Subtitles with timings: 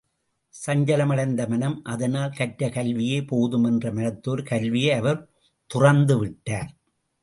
[0.55, 5.27] சஞ்சலமடைந்தது மனம் அதனால், கற்ற கல்வியே போதும் என்ற மனதோடு கல்வியை அவர்
[5.69, 6.71] துறந்து விட்டார்.